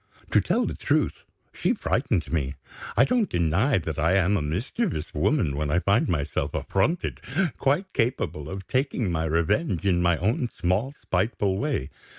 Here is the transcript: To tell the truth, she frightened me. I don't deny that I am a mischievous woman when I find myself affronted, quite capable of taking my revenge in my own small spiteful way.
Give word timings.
To 0.31 0.41
tell 0.41 0.65
the 0.65 0.73
truth, 0.73 1.25
she 1.53 1.73
frightened 1.73 2.33
me. 2.33 2.55
I 2.97 3.05
don't 3.05 3.29
deny 3.29 3.77
that 3.77 3.99
I 3.99 4.15
am 4.15 4.35
a 4.35 4.41
mischievous 4.41 5.13
woman 5.13 5.55
when 5.55 5.69
I 5.69 5.77
find 5.77 6.09
myself 6.09 6.55
affronted, 6.55 7.21
quite 7.59 7.93
capable 7.93 8.49
of 8.49 8.65
taking 8.67 9.11
my 9.11 9.25
revenge 9.25 9.85
in 9.85 10.01
my 10.01 10.17
own 10.17 10.49
small 10.49 10.95
spiteful 10.99 11.55
way. 11.59 11.91